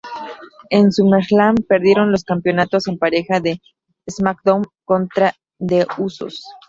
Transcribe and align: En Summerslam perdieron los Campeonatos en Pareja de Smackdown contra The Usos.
En 0.71 0.91
Summerslam 0.91 1.57
perdieron 1.57 2.11
los 2.11 2.23
Campeonatos 2.23 2.87
en 2.87 2.97
Pareja 2.97 3.39
de 3.39 3.61
Smackdown 4.09 4.63
contra 4.83 5.35
The 5.59 5.85
Usos. 5.99 6.43